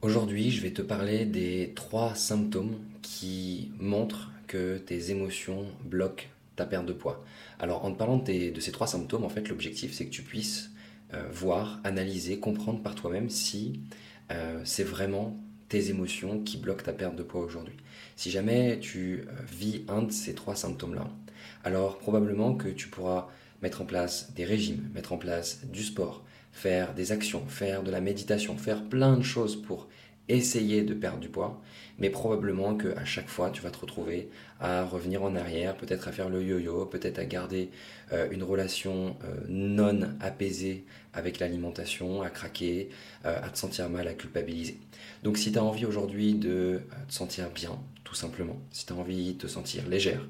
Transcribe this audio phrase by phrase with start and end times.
[0.00, 6.66] Aujourd'hui, je vais te parler des trois symptômes qui montrent que tes émotions bloquent ta
[6.66, 7.24] perte de poids.
[7.58, 10.70] Alors, en te parlant de, ces trois symptômes, en fait, l'objectif, c'est que tu puisses
[11.14, 13.80] euh, voir, analyser, comprendre par toi-même si
[14.30, 15.36] euh, c'est vraiment
[15.68, 17.76] tes émotions qui bloquent ta perte de poids aujourd'hui.
[18.14, 21.10] Si jamais tu euh, vis un de ces trois symptômes-là,
[21.64, 23.28] alors probablement que tu pourras
[23.62, 26.22] mettre en place des régimes, mettre en place du sport,
[26.58, 29.88] faire des actions, faire de la méditation, faire plein de choses pour
[30.28, 31.62] essayer de perdre du poids,
[31.98, 34.28] mais probablement que à chaque fois tu vas te retrouver
[34.60, 37.70] à revenir en arrière, peut-être à faire le yo-yo, peut-être à garder
[38.12, 42.90] euh, une relation euh, non apaisée avec l'alimentation, à craquer,
[43.24, 44.78] euh, à te sentir mal, à culpabiliser.
[45.22, 48.96] Donc si tu as envie aujourd'hui de te sentir bien, tout simplement, si tu as
[48.96, 50.26] envie de te sentir légère,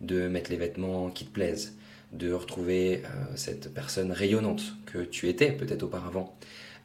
[0.00, 1.76] de mettre les vêtements qui te plaisent,
[2.12, 6.36] de retrouver euh, cette personne rayonnante que tu étais peut-être auparavant,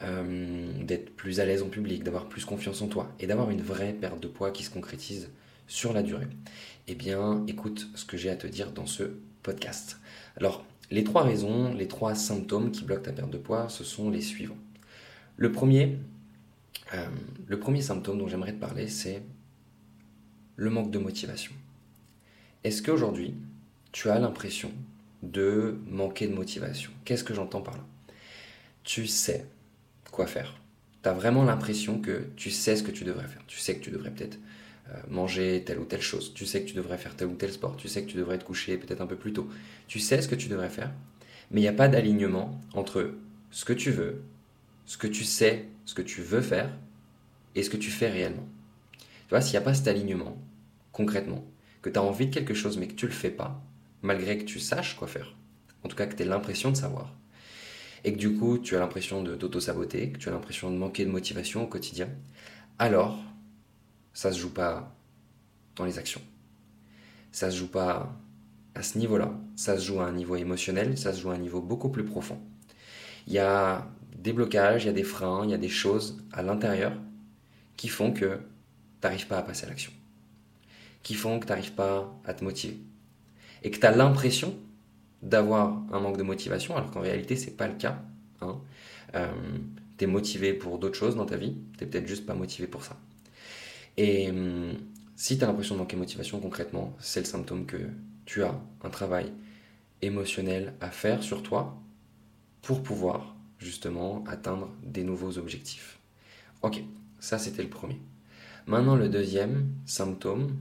[0.03, 3.61] euh, d'être plus à l'aise en public, d'avoir plus confiance en toi et d'avoir une
[3.61, 5.29] vraie perte de poids qui se concrétise
[5.67, 6.27] sur la durée.
[6.87, 9.03] Eh bien, écoute ce que j'ai à te dire dans ce
[9.43, 9.99] podcast.
[10.37, 14.09] Alors, les trois raisons, les trois symptômes qui bloquent ta perte de poids, ce sont
[14.09, 14.57] les suivants.
[15.37, 15.97] Le premier,
[16.93, 17.07] euh,
[17.47, 19.21] le premier symptôme dont j'aimerais te parler, c'est
[20.55, 21.53] le manque de motivation.
[22.63, 23.35] Est-ce qu'aujourd'hui,
[23.91, 24.71] tu as l'impression
[25.21, 26.91] de manquer de motivation.
[27.05, 27.85] Qu'est-ce que j'entends par là
[28.83, 29.45] Tu sais
[30.11, 30.59] quoi faire.
[31.03, 33.43] Tu as vraiment l'impression que tu sais ce que tu devrais faire.
[33.47, 34.37] Tu sais que tu devrais peut-être
[34.89, 36.33] euh, manger telle ou telle chose.
[36.33, 37.77] Tu sais que tu devrais faire tel ou tel sport.
[37.77, 39.49] Tu sais que tu devrais te coucher peut-être un peu plus tôt.
[39.87, 40.91] Tu sais ce que tu devrais faire.
[41.51, 43.13] Mais il n'y a pas d'alignement entre
[43.51, 44.23] ce que tu veux,
[44.85, 46.71] ce que tu sais, ce que tu veux faire
[47.55, 48.47] et ce que tu fais réellement.
[48.97, 50.37] Tu vois, s'il n'y a pas cet alignement,
[50.91, 51.45] concrètement,
[51.81, 53.61] que tu as envie de quelque chose mais que tu ne le fais pas,
[54.01, 55.35] malgré que tu saches quoi faire.
[55.83, 57.13] En tout cas, que tu aies l'impression de savoir.
[58.03, 61.05] Et que du coup, tu as l'impression de t'auto-saboter, que tu as l'impression de manquer
[61.05, 62.09] de motivation au quotidien.
[62.79, 63.19] Alors,
[64.13, 64.95] ça se joue pas
[65.75, 66.21] dans les actions.
[67.31, 68.15] Ça se joue pas
[68.75, 69.33] à ce niveau-là.
[69.55, 72.03] Ça se joue à un niveau émotionnel, ça se joue à un niveau beaucoup plus
[72.03, 72.39] profond.
[73.27, 73.87] Il y a
[74.17, 76.93] des blocages, il y a des freins, il y a des choses à l'intérieur
[77.77, 79.91] qui font que tu n'arrives pas à passer à l'action.
[81.03, 82.79] Qui font que tu n'arrives pas à te motiver
[83.61, 84.55] et que tu as l'impression
[85.21, 88.01] d'avoir un manque de motivation, alors qu'en réalité, c'est pas le cas.
[88.41, 88.59] Hein.
[89.15, 89.31] Euh,
[89.97, 92.83] tu es motivé pour d'autres choses dans ta vie, tu peut-être juste pas motivé pour
[92.83, 92.97] ça.
[93.97, 94.73] Et hum,
[95.15, 97.77] si tu as l'impression de manquer de motivation, concrètement, c'est le symptôme que
[98.25, 99.31] tu as un travail
[100.01, 101.77] émotionnel à faire sur toi
[102.61, 105.99] pour pouvoir justement atteindre des nouveaux objectifs.
[106.63, 106.83] Ok,
[107.19, 107.99] ça c'était le premier.
[108.67, 110.57] Maintenant, le deuxième symptôme,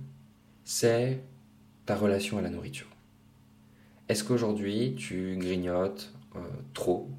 [0.65, 1.23] c'est
[1.91, 2.87] ta relation à la nourriture.
[4.09, 6.39] Est-ce qu'aujourd'hui tu grignotes euh,
[6.73, 7.11] trop?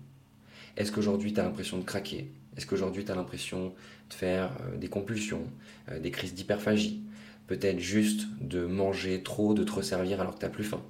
[0.77, 2.31] Est-ce qu'aujourd'hui tu as l'impression de craquer?
[2.55, 3.73] Est-ce qu'aujourd'hui tu as l'impression
[4.09, 5.43] de faire euh, des compulsions,
[5.89, 7.03] euh, des crises d'hyperphagie?
[7.47, 10.81] Peut-être juste de manger trop, de te resservir alors que tu plus faim?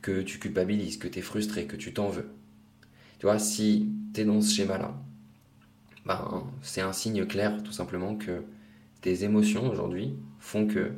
[0.00, 2.30] Que tu culpabilises, que tu es frustré, que tu t'en veux?
[3.18, 4.94] Tu vois, si tu es dans ce schéma-là,
[6.06, 8.42] ben, c'est un signe clair tout simplement que
[9.02, 10.92] tes émotions aujourd'hui font que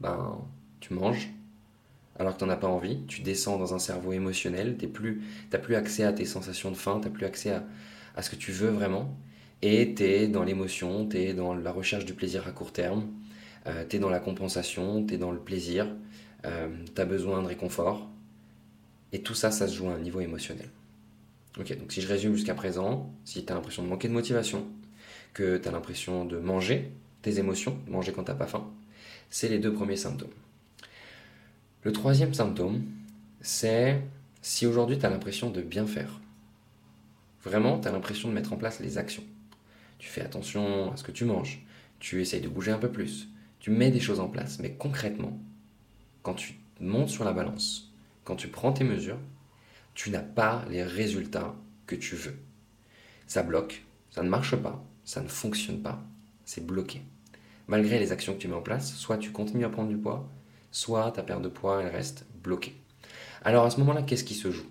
[0.00, 0.44] ben,
[0.88, 1.30] tu manges
[2.18, 4.88] alors que tu n'en as pas envie, tu descends dans un cerveau émotionnel, tu
[5.52, 7.52] n'as plus accès à tes sensations de faim, tu plus accès
[8.16, 9.16] à, ce que tu veux vraiment,
[9.62, 13.06] et tu es dans l'émotion, tu es dans la recherche du plaisir à court terme,
[13.66, 15.86] euh, tu es dans la compensation, tu es dans le plaisir,
[16.44, 18.08] euh, tu as besoin de réconfort,
[19.12, 20.68] et tout ça, ça se joue à un niveau émotionnel.
[21.58, 24.66] Ok, donc si je résume jusqu'à présent, si tu as l'impression de manquer de motivation,
[25.34, 26.90] que tu as l'impression de manger
[27.22, 28.68] tes émotions, manger quand tu n'as pas faim,
[29.30, 30.30] c'est les deux premiers symptômes.
[31.84, 32.82] Le troisième symptôme,
[33.40, 34.02] c'est
[34.42, 36.20] si aujourd'hui tu as l'impression de bien faire.
[37.44, 39.22] Vraiment, tu as l'impression de mettre en place les actions.
[39.98, 41.64] Tu fais attention à ce que tu manges,
[42.00, 43.28] tu essayes de bouger un peu plus,
[43.60, 45.38] tu mets des choses en place, mais concrètement,
[46.22, 47.92] quand tu montes sur la balance,
[48.24, 49.20] quand tu prends tes mesures,
[49.94, 51.54] tu n'as pas les résultats
[51.86, 52.38] que tu veux.
[53.28, 56.02] Ça bloque, ça ne marche pas, ça ne fonctionne pas,
[56.44, 57.02] c'est bloqué.
[57.68, 60.28] Malgré les actions que tu mets en place, soit tu continues à prendre du poids,
[60.70, 62.76] soit ta perte de poids, elle reste bloquée.
[63.42, 64.66] Alors à ce moment-là, qu'est-ce qui se joue?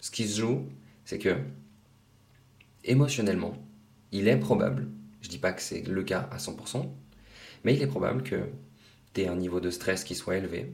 [0.00, 0.66] Ce qui se joue,
[1.04, 1.36] c'est que
[2.84, 3.54] émotionnellement,
[4.12, 4.88] il est probable,
[5.20, 6.88] je dis pas que c'est le cas à 100%,
[7.64, 8.48] mais il est probable que
[9.14, 10.72] tu aies un niveau de stress qui soit élevé,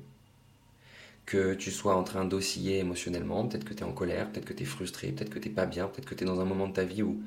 [1.26, 4.52] que tu sois en train d'osciller émotionnellement, peut-être que tu es en colère, peut-être que
[4.52, 6.68] tu es frustré, peut-être que tu pas bien, peut-être que tu es dans un moment
[6.68, 7.20] de ta vie où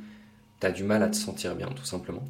[0.62, 2.24] tu as du mal à te sentir bien, tout simplement.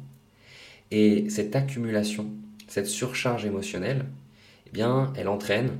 [0.90, 2.32] Et cette accumulation,
[2.66, 4.06] cette surcharge émotionnelle,
[4.70, 5.76] eh bien, elle entraîne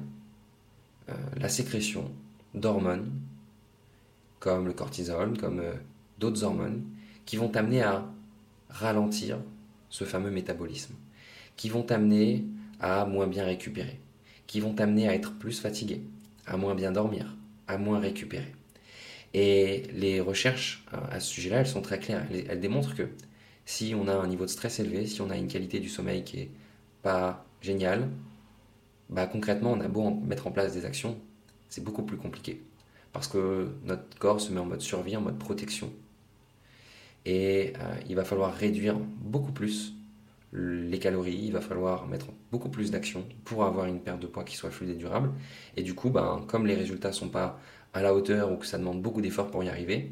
[1.08, 2.10] euh, la sécrétion
[2.54, 3.10] d'hormones
[4.40, 5.74] comme le cortisol, comme euh,
[6.18, 6.82] d'autres hormones,
[7.26, 8.04] qui vont t'amener à
[8.68, 9.38] ralentir
[9.90, 10.94] ce fameux métabolisme,
[11.56, 12.44] qui vont t'amener
[12.80, 14.00] à moins bien récupérer,
[14.46, 16.02] qui vont t'amener à être plus fatigué,
[16.46, 17.36] à moins bien dormir,
[17.68, 18.52] à moins récupérer.
[19.34, 22.26] Et les recherches euh, à ce sujet-là, elles sont très claires.
[22.32, 23.08] Elles, démontrent que
[23.64, 26.24] si on a un niveau de stress élevé, si on a une qualité du sommeil
[26.24, 26.50] qui est
[27.02, 28.08] pas géniale,
[29.10, 31.18] bah concrètement, on a beau mettre en place des actions,
[31.68, 32.62] c'est beaucoup plus compliqué.
[33.12, 35.92] Parce que notre corps se met en mode survie, en mode protection.
[37.26, 39.94] Et euh, il va falloir réduire beaucoup plus
[40.52, 44.44] les calories, il va falloir mettre beaucoup plus d'actions pour avoir une perte de poids
[44.44, 45.30] qui soit fluide et durable.
[45.76, 47.60] Et du coup, ben, comme les résultats ne sont pas
[47.92, 50.10] à la hauteur ou que ça demande beaucoup d'efforts pour y arriver,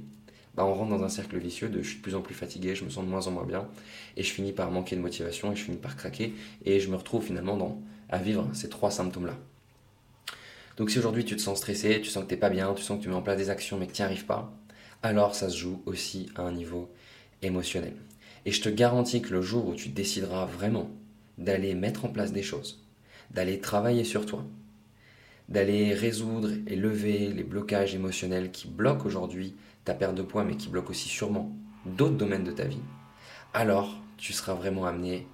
[0.55, 2.75] ben, on rentre dans un cercle vicieux de je suis de plus en plus fatigué,
[2.75, 3.69] je me sens de moins en moins bien,
[4.17, 6.35] et je finis par manquer de motivation, et je finis par craquer,
[6.65, 9.37] et je me retrouve finalement dans, à vivre ces trois symptômes-là.
[10.77, 12.83] Donc si aujourd'hui tu te sens stressé, tu sens que tu n'es pas bien, tu
[12.83, 14.53] sens que tu mets en place des actions mais que tu n'y arrives pas,
[15.03, 16.91] alors ça se joue aussi à un niveau
[17.43, 17.95] émotionnel.
[18.47, 20.91] Et je te garantis que le jour où tu décideras vraiment
[21.37, 22.83] d'aller mettre en place des choses,
[23.31, 24.45] d'aller travailler sur toi,
[25.49, 30.57] d'aller résoudre et lever les blocages émotionnels qui bloquent aujourd'hui ta perte de poids, mais
[30.57, 31.53] qui bloquent aussi sûrement
[31.87, 32.81] d'autres domaines de ta vie,
[33.55, 35.27] alors tu seras vraiment amené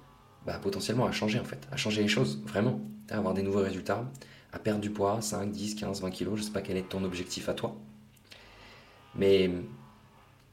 [0.45, 3.61] bah, potentiellement à changer en fait, à changer les choses, vraiment, à avoir des nouveaux
[3.61, 4.09] résultats,
[4.53, 6.89] à perdre du poids, 5, 10, 15, 20 kilos, je ne sais pas quel est
[6.89, 7.75] ton objectif à toi,
[9.15, 9.51] mais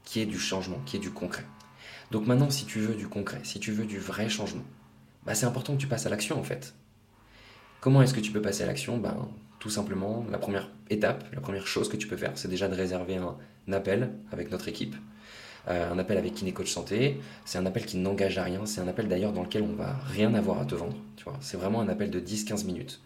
[0.04, 1.44] qui est du changement, qui est du concret.
[2.10, 4.64] Donc maintenant, si tu veux du concret, si tu veux du vrai changement,
[5.24, 6.74] bah c'est important que tu passes à l'action en fait.
[7.80, 8.98] Comment est-ce que tu peux passer à l'action?
[8.98, 9.28] Ben,
[9.58, 12.74] Tout simplement, la première étape, la première chose que tu peux faire, c'est déjà de
[12.74, 13.36] réserver un,
[13.72, 14.94] appel avec notre équipe.
[15.68, 17.20] Euh, un appel avec Kiné Coach Santé.
[17.44, 18.66] C'est un appel qui n'engage à rien.
[18.66, 20.96] C'est un appel d'ailleurs dans lequel on va rien avoir à te vendre.
[21.40, 23.00] C'est vraiment un appel de 10-15 minutes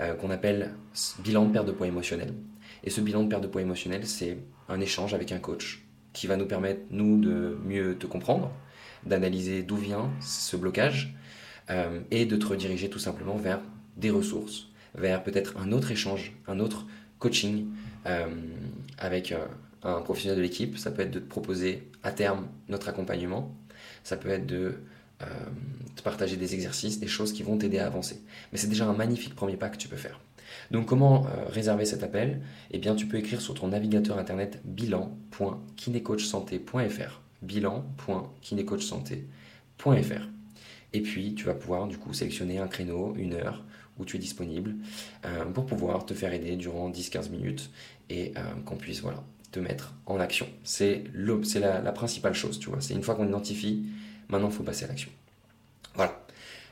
[0.00, 0.74] euh, qu'on appelle
[1.20, 2.34] bilan de perte de poids émotionnel.
[2.84, 4.38] Et ce bilan de perte de poids émotionnel, c'est
[4.68, 8.52] un échange avec un coach qui va nous permettre, nous, de mieux te comprendre,
[9.04, 11.14] d'analyser d'où vient ce blocage
[11.70, 13.60] euh, et de te rediriger tout simplement vers
[13.96, 16.86] des ressources, vers peut-être un autre échange, un autre
[17.18, 17.66] coaching
[18.98, 19.34] avec
[19.82, 20.78] un professionnel de l'équipe.
[20.78, 23.54] Ça peut être de te proposer à terme notre accompagnement,
[24.04, 24.76] ça peut être de
[25.94, 28.20] te partager des exercices, des choses qui vont t'aider à avancer.
[28.52, 30.20] Mais c'est déjà un magnifique premier pas que tu peux faire.
[30.70, 32.40] Donc comment euh, réserver cet appel?
[32.70, 40.28] Eh bien tu peux écrire sur ton navigateur internet bilan.kinecoachsanté.fr bilan.kinecoachsanté.fr
[40.92, 43.64] et puis tu vas pouvoir du coup sélectionner un créneau, une heure
[43.98, 44.74] où tu es disponible
[45.24, 47.70] euh, pour pouvoir te faire aider durant 10-15 minutes
[48.10, 50.46] et euh, qu'on puisse voilà, te mettre en action.
[50.64, 52.80] C'est la, la principale chose, tu vois.
[52.80, 53.84] C'est une fois qu'on identifie,
[54.28, 55.10] maintenant il faut passer à l'action.
[55.94, 56.20] Voilà.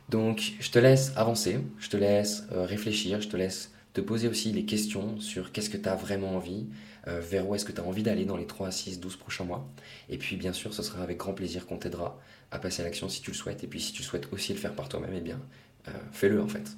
[0.08, 4.52] Donc je te laisse avancer, je te laisse réfléchir, je te laisse te poser aussi
[4.52, 6.66] les questions sur qu'est-ce que tu as vraiment envie,
[7.06, 9.44] euh, vers où est-ce que tu as envie d'aller dans les 3, 6, 12 prochains
[9.44, 9.68] mois.
[10.08, 12.18] Et puis bien sûr, ce sera avec grand plaisir qu'on t'aidera
[12.50, 13.62] à passer à l'action si tu le souhaites.
[13.62, 15.40] Et puis si tu souhaites aussi le faire par toi-même, eh bien,
[15.88, 16.76] euh, fais-le en fait.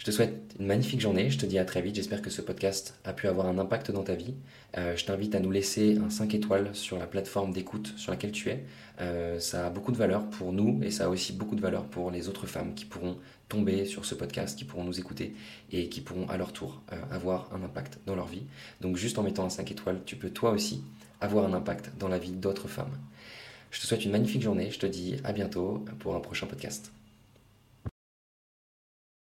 [0.00, 2.40] Je te souhaite une magnifique journée, je te dis à très vite, j'espère que ce
[2.40, 4.32] podcast a pu avoir un impact dans ta vie.
[4.78, 8.32] Euh, je t'invite à nous laisser un 5 étoiles sur la plateforme d'écoute sur laquelle
[8.32, 8.64] tu es.
[9.02, 11.84] Euh, ça a beaucoup de valeur pour nous et ça a aussi beaucoup de valeur
[11.84, 13.18] pour les autres femmes qui pourront
[13.50, 15.34] tomber sur ce podcast, qui pourront nous écouter
[15.70, 18.44] et qui pourront à leur tour euh, avoir un impact dans leur vie.
[18.80, 20.82] Donc juste en mettant un 5 étoiles, tu peux toi aussi
[21.20, 22.96] avoir un impact dans la vie d'autres femmes.
[23.70, 26.90] Je te souhaite une magnifique journée, je te dis à bientôt pour un prochain podcast.